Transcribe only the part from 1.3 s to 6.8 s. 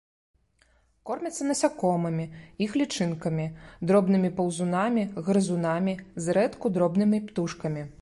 насякомымі, іх лічынкамі, дробнымі паўзунамі, грызунамі, зрэдку